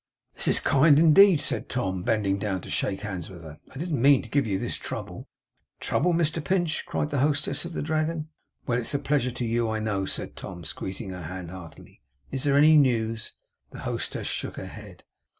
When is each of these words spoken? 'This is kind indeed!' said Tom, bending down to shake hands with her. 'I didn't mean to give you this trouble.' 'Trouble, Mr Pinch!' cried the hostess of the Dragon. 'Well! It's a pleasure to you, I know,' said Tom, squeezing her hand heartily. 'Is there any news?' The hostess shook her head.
'This 0.33 0.47
is 0.47 0.59
kind 0.59 0.97
indeed!' 0.97 1.39
said 1.39 1.69
Tom, 1.69 2.01
bending 2.01 2.39
down 2.39 2.59
to 2.59 2.71
shake 2.71 3.01
hands 3.01 3.29
with 3.29 3.43
her. 3.43 3.59
'I 3.69 3.77
didn't 3.77 4.01
mean 4.01 4.23
to 4.23 4.31
give 4.31 4.47
you 4.47 4.57
this 4.57 4.75
trouble.' 4.75 5.27
'Trouble, 5.79 6.11
Mr 6.11 6.43
Pinch!' 6.43 6.87
cried 6.87 7.11
the 7.11 7.19
hostess 7.19 7.65
of 7.65 7.73
the 7.73 7.83
Dragon. 7.83 8.27
'Well! 8.65 8.79
It's 8.79 8.95
a 8.95 8.97
pleasure 8.97 9.29
to 9.29 9.45
you, 9.45 9.69
I 9.69 9.77
know,' 9.77 10.05
said 10.07 10.35
Tom, 10.35 10.63
squeezing 10.63 11.11
her 11.11 11.21
hand 11.21 11.51
heartily. 11.51 12.01
'Is 12.31 12.45
there 12.45 12.57
any 12.57 12.77
news?' 12.77 13.33
The 13.69 13.81
hostess 13.81 14.25
shook 14.25 14.57
her 14.57 14.65
head. 14.65 15.03